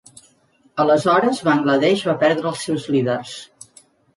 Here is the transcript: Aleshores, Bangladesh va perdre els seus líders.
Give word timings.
Aleshores, 0.83 1.43
Bangladesh 1.49 2.03
va 2.09 2.17
perdre 2.27 2.51
els 2.53 2.65
seus 2.69 2.89
líders. 2.97 3.39